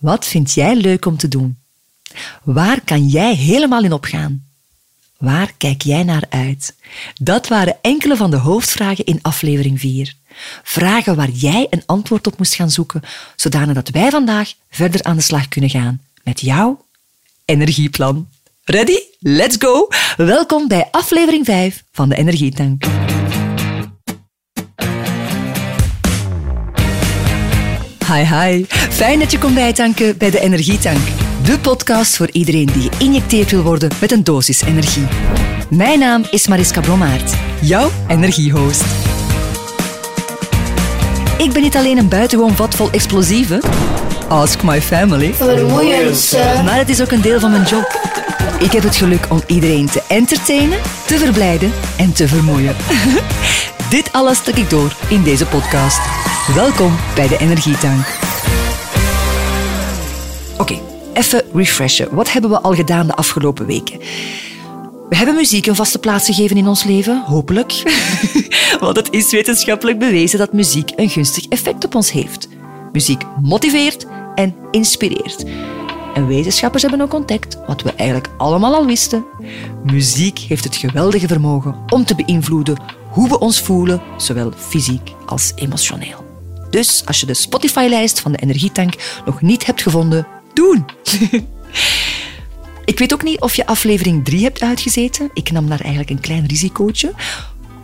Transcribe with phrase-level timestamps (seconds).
[0.00, 1.58] Wat vind jij leuk om te doen?
[2.42, 4.44] Waar kan jij helemaal in opgaan?
[5.18, 6.76] Waar kijk jij naar uit?
[7.14, 10.14] Dat waren enkele van de hoofdvragen in aflevering 4.
[10.62, 13.02] Vragen waar jij een antwoord op moest gaan zoeken,
[13.36, 16.84] zodanig dat wij vandaag verder aan de slag kunnen gaan met jouw
[17.44, 18.28] energieplan.
[18.64, 18.98] Ready?
[19.18, 19.88] Let's go!
[20.16, 22.84] Welkom bij aflevering 5 van de Energietank.
[28.12, 30.98] Hi hi, fijn dat je komt bijtanken bij de Energietank.
[31.44, 35.06] De podcast voor iedereen die geïnjecteerd wil worden met een dosis energie.
[35.68, 38.84] Mijn naam is Mariska Blommaert, jouw energiehost.
[41.38, 43.60] Ik ben niet alleen een buitengewoon vat vol explosieven.
[44.28, 45.34] Ask my family.
[45.34, 48.00] Vermoeiend, Maar het is ook een deel van mijn job.
[48.58, 52.76] Ik heb het geluk om iedereen te entertainen, te verblijden en te vermoeien.
[53.90, 56.00] Dit alles stuk ik door in deze podcast.
[56.54, 58.06] Welkom bij de Energietank.
[60.58, 60.78] Oké,
[61.12, 62.14] even refreshen.
[62.14, 63.98] Wat hebben we al gedaan de afgelopen weken?
[65.08, 67.72] We hebben muziek een vaste plaats gegeven in ons leven, hopelijk.
[68.80, 72.48] Want het is wetenschappelijk bewezen dat muziek een gunstig effect op ons heeft.
[72.92, 75.44] Muziek motiveert en inspireert.
[76.14, 79.24] En wetenschappers hebben ook ontdekt wat we eigenlijk allemaal al wisten.
[79.84, 85.52] Muziek heeft het geweldige vermogen om te beïnvloeden hoe we ons voelen, zowel fysiek als
[85.54, 86.24] emotioneel.
[86.70, 88.94] Dus als je de Spotify-lijst van de Energietank
[89.24, 90.84] nog niet hebt gevonden, doen!
[92.84, 95.30] Ik weet ook niet of je aflevering 3 hebt uitgezeten.
[95.34, 97.12] Ik nam daar eigenlijk een klein risicootje.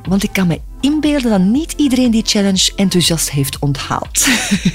[0.09, 4.27] Want ik kan me inbeelden dat niet iedereen die challenge enthousiast heeft onthaald.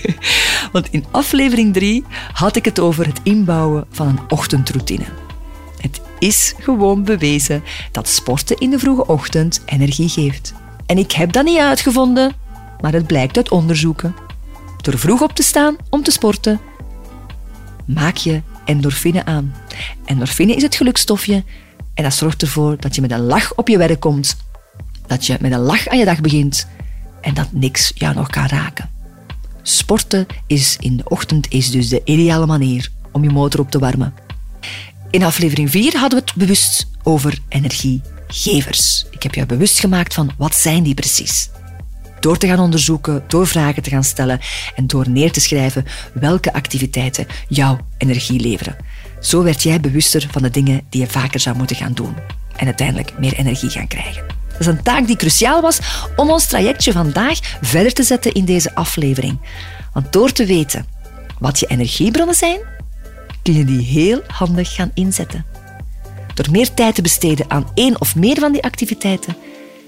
[0.72, 5.06] Want in aflevering 3 had ik het over het inbouwen van een ochtendroutine.
[6.22, 10.54] Is gewoon bewezen dat sporten in de vroege ochtend energie geeft.
[10.86, 12.32] En ik heb dat niet uitgevonden,
[12.82, 14.16] maar het blijkt uit onderzoeken.
[14.82, 16.60] Door vroeg op te staan om te sporten,
[17.86, 19.56] maak je endorfine aan.
[20.06, 21.44] Endorfine is het gelukstofje
[21.94, 24.38] en dat zorgt ervoor dat je met een lach op je werk komt,
[25.08, 26.68] dat je met een lach aan je dag begint
[27.22, 28.90] en dat niks jou nog kan raken.
[29.62, 33.80] Sporten is in de ochtend is dus de ideale manier om je motor op te
[33.80, 34.14] warmen.
[35.12, 39.06] In aflevering 4 hadden we het bewust over energiegevers.
[39.10, 41.50] Ik heb jou bewust gemaakt van wat zijn die precies.
[42.20, 44.40] Door te gaan onderzoeken, door vragen te gaan stellen
[44.76, 48.76] en door neer te schrijven welke activiteiten jouw energie leveren.
[49.22, 52.16] Zo werd jij bewuster van de dingen die je vaker zou moeten gaan doen
[52.56, 54.24] en uiteindelijk meer energie gaan krijgen.
[54.52, 55.80] Dat is een taak die cruciaal was
[56.16, 59.40] om ons trajectje vandaag verder te zetten in deze aflevering.
[59.94, 60.86] Want door te weten
[61.40, 62.60] wat je energiebronnen zijn,
[63.44, 65.46] kun je die heel handig gaan inzetten.
[66.34, 69.36] Door meer tijd te besteden aan één of meer van die activiteiten,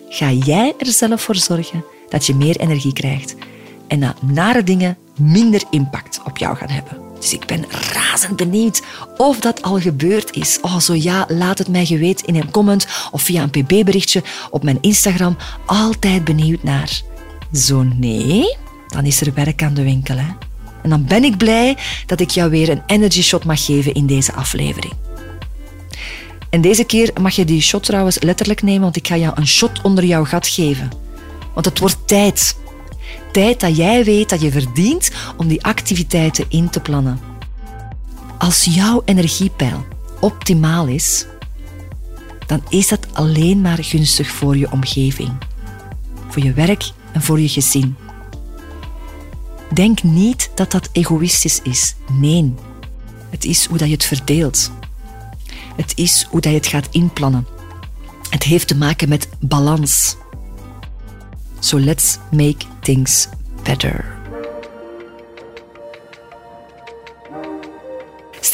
[0.09, 3.35] ga jij er zelf voor zorgen dat je meer energie krijgt
[3.87, 6.97] en dat nare dingen minder impact op jou gaan hebben.
[7.19, 8.81] Dus ik ben razend benieuwd
[9.17, 10.59] of dat al gebeurd is.
[10.61, 14.63] Oh, zo ja, laat het mij geweten in een comment of via een pb-berichtje op
[14.63, 15.37] mijn Instagram.
[15.65, 17.01] Altijd benieuwd naar.
[17.53, 20.17] Zo nee, dan is er werk aan de winkel.
[20.17, 20.27] Hè?
[20.83, 24.05] En dan ben ik blij dat ik jou weer een energy shot mag geven in
[24.05, 24.93] deze aflevering.
[26.49, 29.47] En deze keer mag je die shot trouwens letterlijk nemen, want ik ga jou een
[29.47, 30.91] shot onder jouw gat geven.
[31.53, 32.57] Want het wordt tijd.
[33.31, 37.19] Tijd dat jij weet dat je verdient om die activiteiten in te plannen.
[38.37, 39.85] Als jouw energiepeil
[40.19, 41.25] optimaal is,
[42.45, 45.31] dan is dat alleen maar gunstig voor je omgeving,
[46.27, 47.95] voor je werk en voor je gezin.
[49.73, 51.95] Denk niet dat dat egoïstisch is.
[52.11, 52.53] Nee,
[53.29, 54.71] het is hoe dat je het verdeelt.
[55.75, 57.47] Het is hoe dat je het gaat inplannen.
[58.29, 60.17] Het heeft te maken met balans.
[61.59, 63.27] So let's make things
[63.63, 64.12] better.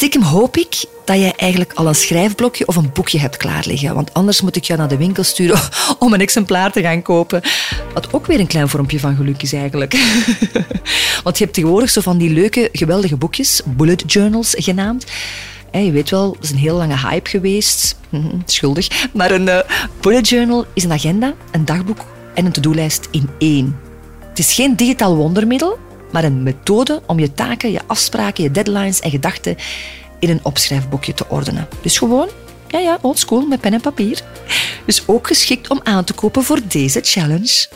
[0.00, 3.94] Stiekem hoop ik dat jij eigenlijk al een schrijfblokje of een boekje hebt klaar liggen.
[3.94, 5.60] Want anders moet ik jou naar de winkel sturen
[5.98, 7.42] om een exemplaar te gaan kopen.
[7.94, 9.92] Wat ook weer een klein vormpje van geluk is eigenlijk.
[11.24, 15.04] Want je hebt tegenwoordig zo van die leuke, geweldige boekjes, bullet journals genaamd.
[15.72, 17.96] je weet wel, dat is een heel lange hype geweest.
[18.08, 19.08] Mhm, schuldig.
[19.12, 19.58] Maar een uh,
[20.00, 22.04] bullet journal is een agenda, een dagboek
[22.34, 23.78] en een to-do-lijst in één.
[24.28, 25.78] Het is geen digitaal wondermiddel,
[26.12, 29.56] maar een methode om je taken, je afspraken, je deadlines en gedachten
[30.18, 31.68] in een opschrijfboekje te ordenen.
[31.82, 32.28] Dus gewoon,
[32.68, 34.22] ja ja, oldschool met pen en papier.
[34.86, 37.68] Dus ook geschikt om aan te kopen voor deze challenge.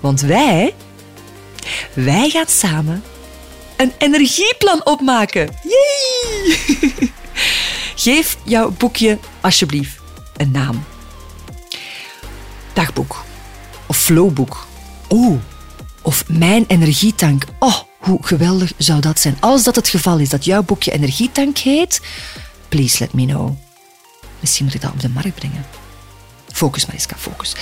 [0.00, 0.74] Want wij,
[1.92, 3.02] wij gaan samen
[3.76, 5.48] een energieplan opmaken.
[5.62, 6.56] Yay!
[7.96, 9.98] Geef jouw boekje alsjeblieft
[10.36, 10.84] een naam.
[12.72, 13.24] Dagboek.
[13.86, 14.66] Of flowboek.
[15.08, 15.38] Oh,
[16.06, 17.44] of mijn energietank.
[17.58, 19.36] Oh, Hoe geweldig zou dat zijn?
[19.40, 22.00] Als dat het geval is, dat jouw boekje Energietank heet,
[22.68, 23.50] please let me know.
[24.40, 25.66] Misschien moet ik dat op de markt brengen.
[26.52, 27.56] Focus, Mariska, focus.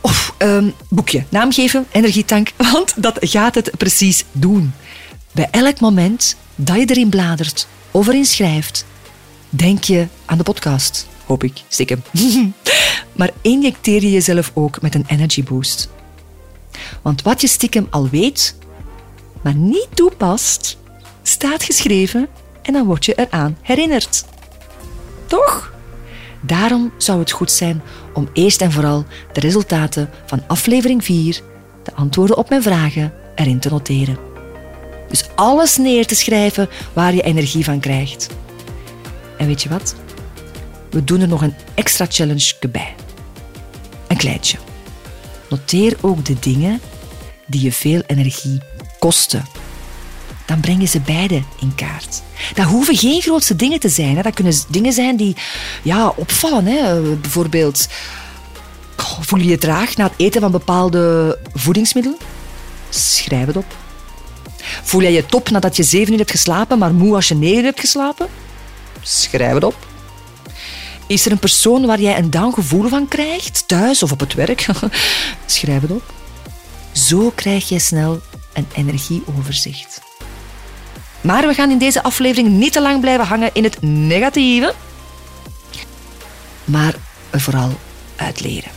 [0.00, 4.72] Of, um, boekje, naam geven, energietank, want dat gaat het precies doen.
[5.32, 8.84] Bij elk moment dat je erin bladert of erin schrijft,
[9.48, 11.06] denk je aan de podcast.
[11.26, 12.02] Hoop ik, stiekem.
[13.18, 15.88] maar injecteer je jezelf ook met een energy boost.
[17.02, 18.56] Want wat je stiekem al weet,
[19.42, 20.78] maar niet toepast,
[21.22, 22.28] staat geschreven
[22.62, 24.24] en dan word je eraan herinnerd.
[25.26, 25.72] Toch?
[26.40, 27.82] Daarom zou het goed zijn
[28.14, 31.40] om eerst en vooral de resultaten van aflevering 4,
[31.82, 34.18] de antwoorden op mijn vragen, erin te noteren.
[35.08, 38.28] Dus alles neer te schrijven waar je energie van krijgt.
[39.38, 39.94] En weet je wat?
[40.90, 42.94] We doen er nog een extra challenge bij.
[44.06, 44.58] Een kleintje.
[45.48, 46.80] Noteer ook de dingen
[47.46, 48.60] die je veel energie
[48.98, 49.44] kosten.
[50.46, 52.22] Dan breng je ze beide in kaart.
[52.54, 54.16] Dat hoeven geen grootste dingen te zijn.
[54.16, 54.22] Hè.
[54.22, 55.36] Dat kunnen dingen zijn die
[55.82, 56.66] ja, opvallen.
[56.66, 57.00] Hè.
[57.00, 57.88] Bijvoorbeeld,
[59.20, 62.18] voel je je traag na het eten van bepaalde voedingsmiddelen?
[62.88, 63.76] Schrijf het op.
[64.82, 67.58] Voel jij je top nadat je zeven uur hebt geslapen, maar moe als je negen
[67.58, 68.26] uur hebt geslapen?
[69.02, 69.86] Schrijf het op.
[71.06, 74.34] Is er een persoon waar jij een down gevoel van krijgt, thuis of op het
[74.34, 74.66] werk?
[75.50, 76.12] Schrijf het op.
[76.92, 78.20] Zo krijg je snel
[78.52, 80.00] een energieoverzicht.
[81.20, 84.74] Maar we gaan in deze aflevering niet te lang blijven hangen in het negatieve,
[86.64, 86.94] maar
[87.32, 87.70] vooral
[88.16, 88.70] uitleren.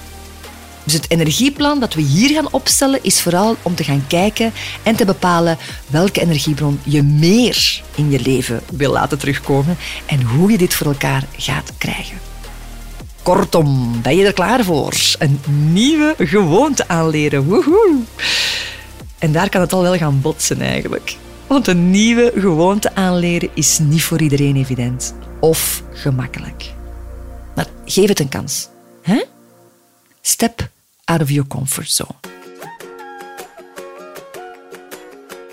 [0.84, 4.54] Dus het energieplan dat we hier gaan opstellen is vooral om te gaan kijken
[4.84, 5.58] en te bepalen
[5.88, 10.88] welke energiebron je meer in je leven wil laten terugkomen en hoe je dit voor
[10.88, 12.31] elkaar gaat krijgen.
[13.24, 14.94] Kortom, ben je er klaar voor?
[15.20, 15.40] Een
[15.72, 17.44] nieuwe gewoonte aanleren.
[17.44, 17.96] Woehoe!
[19.20, 21.16] En daar kan het al wel gaan botsen eigenlijk.
[21.48, 26.74] Want een nieuwe gewoonte aanleren is niet voor iedereen evident of gemakkelijk.
[27.56, 28.68] Maar geef het een kans.
[29.02, 29.24] Hè?
[30.22, 30.70] Step
[31.06, 32.16] out of your comfort zone.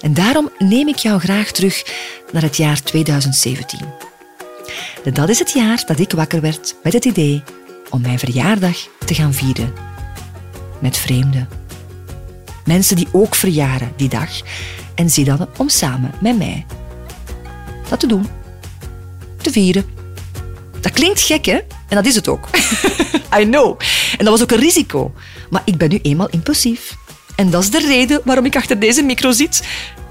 [0.01, 1.85] En daarom neem ik jou graag terug
[2.33, 3.79] naar het jaar 2017.
[5.13, 7.43] Dat is het jaar dat ik wakker werd met het idee
[7.91, 9.73] om mijn verjaardag te gaan vieren.
[10.81, 11.49] Met vreemden.
[12.65, 14.31] Mensen die ook verjaren die dag
[14.95, 16.67] en zie dan om samen met mij
[17.89, 18.27] dat te doen.
[19.37, 19.85] Te vieren.
[20.81, 21.59] Dat klinkt gek, hè?
[21.89, 22.49] En dat is het ook.
[23.39, 23.81] I know.
[24.19, 25.13] En dat was ook een risico.
[25.51, 26.97] Maar ik ben nu eenmaal impulsief.
[27.37, 29.63] En dat is de reden waarom ik achter deze micro zit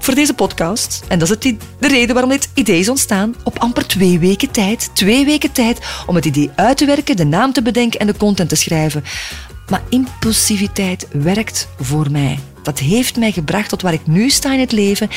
[0.08, 1.02] voor deze podcast.
[1.08, 4.90] En dat is de reden waarom dit idee is ontstaan op amper twee weken tijd.
[4.92, 8.16] Twee weken tijd om het idee uit te werken, de naam te bedenken en de
[8.16, 9.04] content te schrijven.
[9.70, 12.38] Maar impulsiviteit werkt voor mij.
[12.62, 15.08] Dat heeft mij gebracht tot waar ik nu sta in het leven.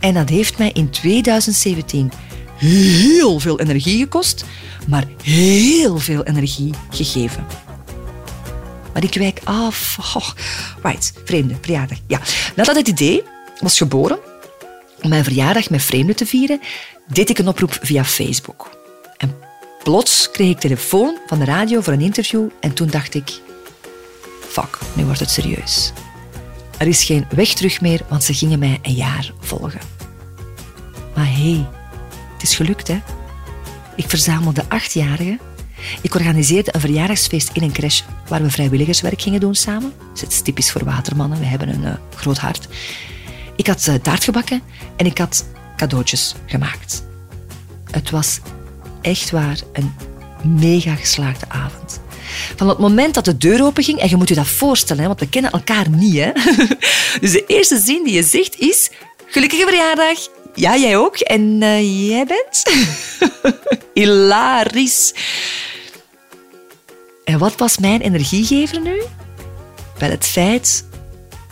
[0.00, 2.12] En dat heeft mij in 2017
[2.56, 4.44] heel veel energie gekost,
[4.88, 7.46] maar heel veel energie gegeven.
[8.92, 9.98] Maar ik wijk af.
[10.14, 10.28] Oh,
[10.82, 11.98] right, vreemde, verjaardag.
[12.06, 12.20] Ja,
[12.56, 13.22] nadat het idee
[13.60, 14.18] was geboren
[15.04, 16.60] om mijn verjaardag met vreemden te vieren,
[17.06, 18.70] deed ik een oproep via Facebook.
[19.16, 19.34] En
[19.82, 23.40] plots kreeg ik telefoon van de radio voor een interview en toen dacht ik,
[24.48, 25.92] fuck, nu wordt het serieus.
[26.78, 29.80] Er is geen weg terug meer, want ze gingen mij een jaar volgen.
[31.14, 31.66] Maar hé, hey,
[32.32, 32.98] het is gelukt, hè?
[33.96, 35.40] Ik verzamelde achtjarigen.
[36.00, 39.92] Ik organiseerde een verjaardagsfeest in een crash waar we vrijwilligerswerk gingen doen samen.
[40.14, 42.68] Dat is typisch voor watermannen, we hebben een uh, groot hart.
[43.56, 44.62] Ik had uh, taart gebakken
[44.96, 45.44] en ik had
[45.76, 47.04] cadeautjes gemaakt.
[47.90, 48.40] Het was
[49.02, 49.94] echt waar een
[50.42, 52.00] mega geslaagde avond.
[52.56, 55.28] Van het moment dat de deur openging, en je moet je dat voorstellen, want we
[55.28, 56.14] kennen elkaar niet.
[56.14, 56.32] Hè?
[57.20, 58.90] Dus de eerste zin die je zegt is:
[59.26, 60.18] Gelukkige verjaardag.
[60.54, 61.16] Ja, jij ook.
[61.16, 62.62] En uh, jij bent?
[63.94, 65.14] Hilarisch.
[67.24, 69.02] En wat was mijn energiegever nu?
[69.98, 70.84] Wel het feit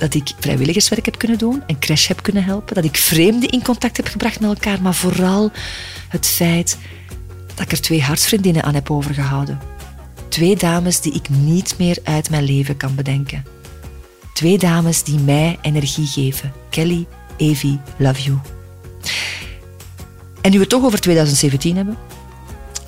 [0.03, 3.63] dat ik vrijwilligerswerk heb kunnen doen, een crash heb kunnen helpen, dat ik vreemden in
[3.63, 5.51] contact heb gebracht met elkaar, maar vooral
[6.09, 6.79] het feit
[7.55, 9.61] dat ik er twee hartsvriendinnen aan heb overgehouden.
[10.29, 13.45] Twee dames die ik niet meer uit mijn leven kan bedenken.
[14.35, 16.53] Twee dames die mij energie geven.
[16.71, 17.07] Kelly,
[17.37, 18.39] Evie, love you.
[20.41, 21.97] En nu we het toch over 2017 hebben,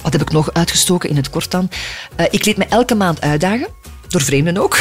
[0.02, 1.68] wat heb ik nog uitgestoken in het kort dan?
[2.20, 3.68] Uh, ik liet me elke maand uitdagen,
[4.14, 4.78] door vreemden ook.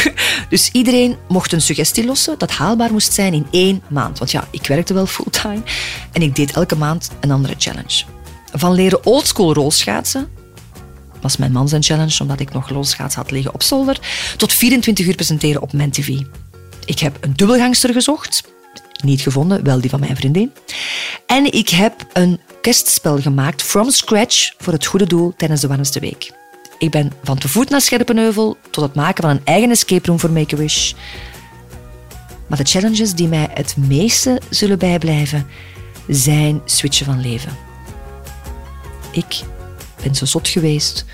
[0.50, 4.20] Dus iedereen mocht een suggestie lossen dat haalbaar moest zijn in één maand.
[4.20, 5.62] Want ja, ik werkte wel fulltime
[6.12, 8.04] en ik deed elke maand een andere challenge.
[8.54, 10.28] Van leren oldschool rolschaatsen,
[11.22, 14.00] was mijn man zijn challenge, omdat ik nog rolschaats had liggen op zolder,
[14.38, 16.20] tot 24 uur presenteren op MenTV.
[16.86, 18.44] Ik heb een dubbelgangster gezocht,
[19.04, 20.52] Niet gevonden, wel die van mijn vriendin.
[21.28, 26.00] En ik heb een kerstspel gemaakt from scratch voor het goede doel tijdens de warmste
[26.00, 26.43] week.
[26.84, 30.20] Ik ben van te voet naar Scherpenheuvel tot het maken van een eigen escape room
[30.20, 30.94] voor Make-A-Wish.
[32.48, 35.48] Maar de challenges die mij het meeste zullen bijblijven,
[36.08, 37.52] zijn switchen van leven.
[39.12, 39.42] Ik
[40.04, 41.06] ben zo zot geweest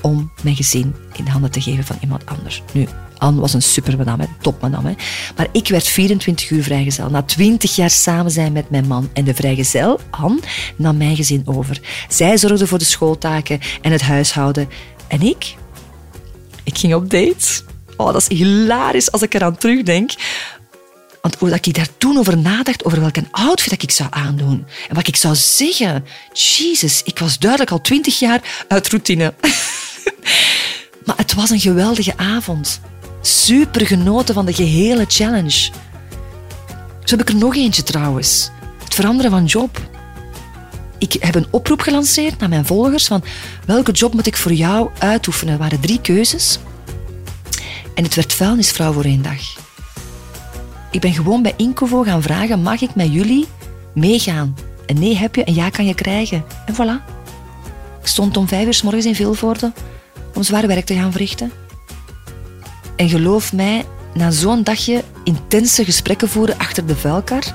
[0.00, 2.62] om mijn gezin in de handen te geven van iemand anders.
[2.72, 2.86] Nu,
[3.18, 4.60] Anne was een super madame, top.
[4.60, 7.10] Maar ik werd 24 uur vrijgezel.
[7.10, 9.10] Na 20 jaar samen zijn met mijn man.
[9.12, 10.40] En de vrijgezel, Anne,
[10.76, 11.80] nam mijn gezin over.
[12.08, 14.68] Zij zorgde voor de schooltaken en het huishouden.
[15.10, 15.54] En ik?
[16.62, 17.62] Ik ging op date.
[17.96, 20.10] Oh, dat is hilarisch als ik eraan terugdenk.
[21.22, 24.66] Want hoe ik daar toen over nadacht, over welke outfit dat ik zou aandoen.
[24.88, 26.04] En wat ik zou zeggen.
[26.32, 29.34] Jezus, ik was duidelijk al twintig jaar uit routine.
[31.06, 32.80] maar het was een geweldige avond.
[33.20, 35.70] Super genoten van de gehele challenge.
[37.04, 38.50] Zo heb ik er nog eentje trouwens.
[38.84, 39.80] Het veranderen van job.
[41.00, 43.22] Ik heb een oproep gelanceerd naar mijn volgers van
[43.66, 45.52] welke job moet ik voor jou uitoefenen.
[45.52, 46.58] Er waren drie keuzes.
[47.94, 49.58] En het werd vuilnisvrouw voor één dag.
[50.90, 53.46] Ik ben gewoon bij Incovo gaan vragen, mag ik met jullie
[53.94, 54.56] meegaan?
[54.86, 56.44] En nee heb je en ja kan je krijgen.
[56.66, 57.04] En voilà.
[58.00, 59.72] Ik stond om vijf uur s morgens in Vilvoorde
[60.34, 61.52] om zwaar werk te gaan verrichten.
[62.96, 67.54] En geloof mij, na zo'n dagje intense gesprekken voeren achter de vuilkar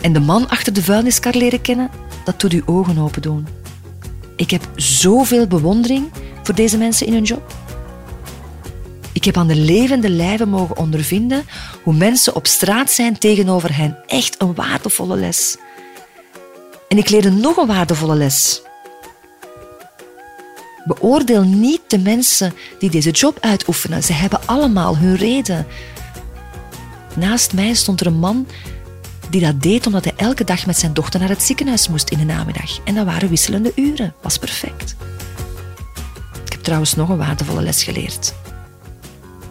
[0.00, 1.90] en de man achter de vuilniskar leren kennen,
[2.24, 3.46] dat doet uw ogen open doen.
[4.36, 6.10] Ik heb zoveel bewondering
[6.42, 7.54] voor deze mensen in hun job.
[9.12, 11.44] Ik heb aan de levende lijve mogen ondervinden
[11.82, 13.98] hoe mensen op straat zijn tegenover hen.
[14.06, 15.56] Echt een waardevolle les.
[16.88, 18.62] En ik leerde nog een waardevolle les.
[20.84, 24.02] Beoordeel niet de mensen die deze job uitoefenen.
[24.02, 25.66] Ze hebben allemaal hun reden.
[27.16, 28.46] Naast mij stond er een man
[29.30, 32.18] die dat deed omdat hij elke dag met zijn dochter naar het ziekenhuis moest in
[32.18, 32.78] de namiddag.
[32.84, 34.14] En dat waren wisselende uren.
[34.22, 34.96] Was perfect.
[36.44, 38.34] Ik heb trouwens nog een waardevolle les geleerd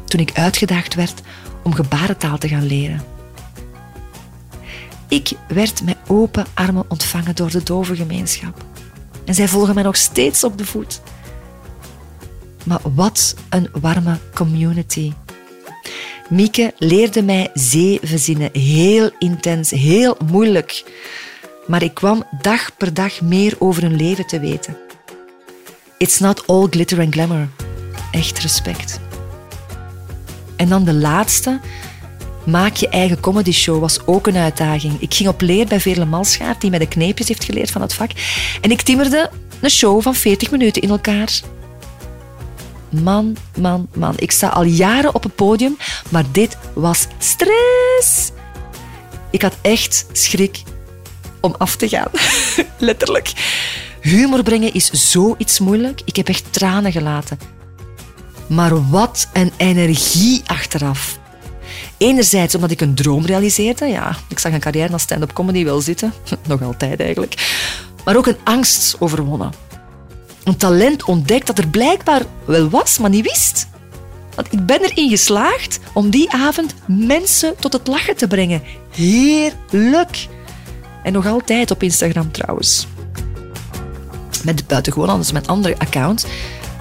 [0.09, 1.21] toen ik uitgedaagd werd
[1.63, 3.01] om gebarentaal te gaan leren.
[5.07, 8.65] Ik werd met open armen ontvangen door de dove gemeenschap.
[9.25, 11.01] En zij volgen mij nog steeds op de voet.
[12.65, 15.13] Maar wat een warme community.
[16.29, 18.50] Mieke leerde mij zeven zinnen.
[18.53, 20.83] Heel intens, heel moeilijk.
[21.67, 24.77] Maar ik kwam dag per dag meer over hun leven te weten.
[25.98, 27.48] It's not all glitter and glamour.
[28.12, 29.00] Echt respect.
[30.55, 31.59] En dan de laatste.
[32.45, 35.01] Maak je eigen comedy show was ook een uitdaging.
[35.01, 37.93] Ik ging op leer bij Veerle Malschaart, die mij de kneepjes heeft geleerd van het
[37.93, 38.12] vak.
[38.62, 39.29] En ik timmerde
[39.62, 41.41] een show van 40 minuten in elkaar.
[42.89, 44.13] Man, man, man.
[44.15, 45.77] Ik sta al jaren op het podium,
[46.10, 48.31] maar dit was stress.
[49.31, 50.63] Ik had echt schrik
[51.41, 52.12] om af te gaan.
[52.77, 53.31] Letterlijk.
[54.01, 56.01] Humor brengen is zoiets moeilijk.
[56.05, 57.39] Ik heb echt tranen gelaten.
[58.48, 61.19] Maar wat een energie achteraf.
[61.98, 63.86] Enerzijds omdat ik een droom realiseerde.
[63.86, 66.13] Ja, ik zag een carrière als stand-up comedy wel zitten.
[66.48, 67.34] Nog altijd eigenlijk.
[68.05, 69.51] Maar ook een angst overwonnen.
[70.50, 73.68] Een talent ontdekt dat er blijkbaar wel was, maar niet wist.
[74.36, 78.62] Want ik ben erin geslaagd om die avond mensen tot het lachen te brengen.
[78.96, 80.27] Heerlijk.
[81.03, 82.88] En nog altijd op Instagram trouwens.
[84.44, 86.25] Met buitengewoon anders met andere accounts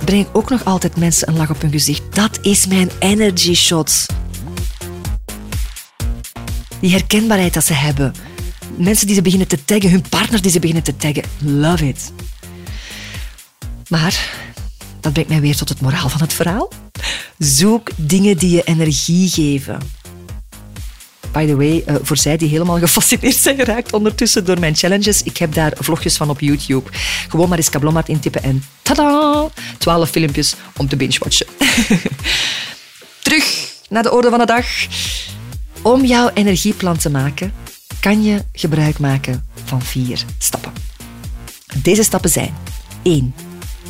[0.05, 2.03] breng ik ook nog altijd mensen een lach op hun gezicht.
[2.15, 4.07] Dat is mijn energy shot.
[6.81, 8.15] Die herkenbaarheid dat ze hebben.
[8.77, 11.25] Mensen die ze beginnen te taggen, hun partner die ze beginnen te taggen.
[11.39, 12.13] Love it.
[13.89, 14.31] Maar
[15.01, 16.69] dat brengt mij weer tot het moraal van het verhaal.
[17.39, 19.79] Zoek dingen die je energie geven.
[21.33, 25.23] By the way, uh, voor zij die helemaal gefascineerd zijn geraakt ondertussen door mijn challenges,
[25.23, 26.91] ik heb daar vlogjes van op YouTube.
[27.29, 29.49] Gewoon maar eens Kablommart intippen en tada!
[29.79, 31.47] 12 filmpjes om te binge-watchen.
[33.23, 34.67] Terug naar de orde van de dag.
[35.83, 37.53] Om jouw energieplan te maken,
[38.01, 40.73] kan je gebruik maken van vier stappen.
[41.83, 42.55] Deze stappen zijn
[43.03, 43.48] 1.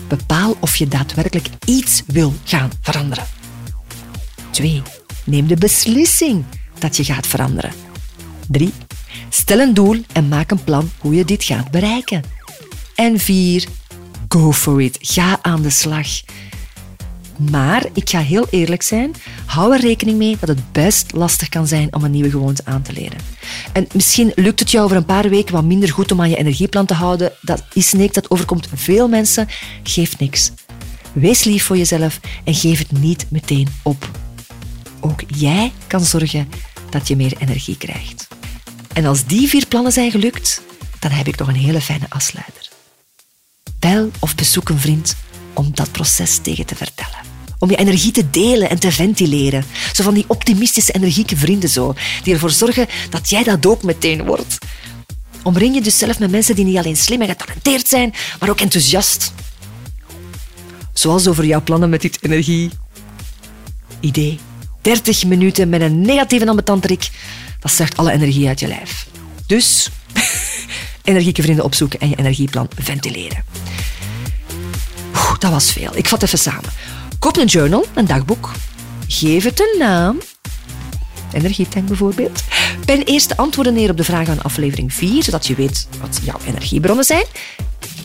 [0.08, 3.24] Bepaal of je daadwerkelijk iets wil gaan veranderen.
[4.50, 4.82] 2.
[5.24, 6.44] Neem de beslissing
[6.78, 7.72] dat je gaat veranderen.
[8.48, 8.72] 3.
[9.28, 12.22] Stel een doel en maak een plan hoe je dit gaat bereiken.
[12.94, 13.66] En 4.
[14.28, 14.98] Go for it.
[15.00, 16.08] Ga aan de slag.
[17.38, 19.14] Maar ik ga heel eerlijk zijn,
[19.46, 22.82] hou er rekening mee dat het best lastig kan zijn om een nieuwe gewoonte aan
[22.82, 23.18] te leren.
[23.72, 26.36] En misschien lukt het jou over een paar weken wat minder goed om aan je
[26.36, 27.32] energieplan te houden.
[27.40, 29.48] Dat is niks, dat overkomt veel mensen.
[29.82, 30.52] Geeft niks.
[31.12, 34.10] Wees lief voor jezelf en geef het niet meteen op.
[35.00, 36.48] Ook jij kan zorgen
[36.90, 38.28] dat je meer energie krijgt.
[38.92, 40.62] En als die vier plannen zijn gelukt,
[40.98, 42.68] dan heb ik nog een hele fijne afsluiter.
[43.78, 45.16] Bel of bezoek een vriend
[45.52, 47.27] om dat proces tegen te vertellen.
[47.58, 49.64] Om je energie te delen en te ventileren.
[49.92, 54.24] Zo van die optimistische, energieke vrienden zo, die ervoor zorgen dat jij dat ook meteen
[54.24, 54.58] wordt.
[55.42, 58.60] Omring je dus zelf met mensen die niet alleen slim en getalenteerd zijn, maar ook
[58.60, 59.32] enthousiast.
[60.92, 62.70] Zoals over jouw plannen met dit energie.
[64.00, 64.38] Idee.
[64.82, 67.10] 30 minuten met een negatieve ambetanterik,
[67.60, 69.06] dat zuigt alle energie uit je lijf.
[69.46, 69.90] Dus
[71.02, 73.44] energieke vrienden opzoeken en je energieplan ventileren.
[75.38, 75.96] Dat was veel.
[75.96, 76.70] Ik vat even samen.
[77.18, 78.50] Koop een journal, een dagboek.
[79.08, 80.20] Geef het een naam.
[81.32, 82.42] Energietank bijvoorbeeld.
[82.84, 86.20] Pen eerst de antwoorden neer op de vragen van aflevering 4, zodat je weet wat
[86.22, 87.24] jouw energiebronnen zijn.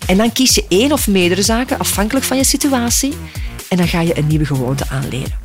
[0.08, 3.14] En dan kies je één of meerdere zaken afhankelijk van je situatie.
[3.70, 5.40] En dan ga je een nieuwe gewoonte aanleren.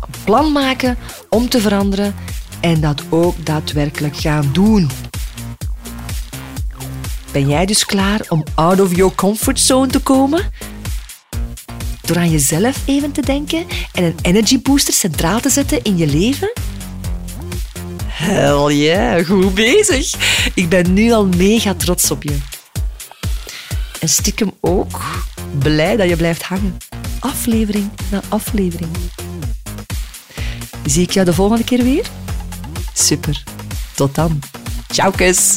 [0.00, 0.98] Een plan maken
[1.28, 2.14] om te veranderen
[2.60, 4.90] en dat ook daadwerkelijk gaan doen.
[7.32, 10.50] Ben jij dus klaar om out of your comfort zone te komen?
[12.02, 16.06] Door aan jezelf even te denken en een energy booster centraal te zetten in je
[16.06, 16.52] leven?
[18.06, 20.14] Hell yeah, goed bezig.
[20.54, 22.36] Ik ben nu al mega trots op je.
[24.00, 25.00] En stiekem ook
[25.58, 26.76] blij dat je blijft hangen.
[27.20, 28.90] Aflevering na aflevering.
[30.84, 32.06] Zie ik jou de volgende keer weer?
[32.92, 33.42] Super.
[33.94, 34.38] Tot dan.
[34.90, 35.56] Ciao, kus.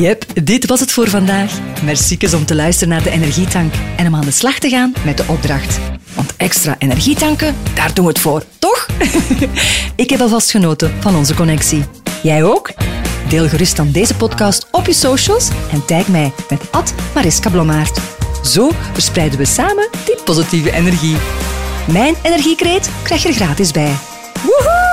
[0.00, 1.52] Yep, dit was het voor vandaag.
[1.84, 5.16] Merci om te luisteren naar de Energietank en om aan de slag te gaan met
[5.16, 5.78] de opdracht.
[6.14, 8.86] Want extra energietanken, daar doen we het voor, toch?
[9.96, 11.84] Ik heb alvast genoten van onze connectie.
[12.22, 12.72] Jij ook?
[13.28, 16.60] Deel gerust dan deze podcast op je socials en tag mij met
[17.14, 18.00] Mariska Blommaert.
[18.44, 21.16] Zo verspreiden we samen die positieve energie.
[21.92, 23.92] Mijn energiekreet krijg je er gratis bij.
[24.42, 24.85] Woehoe!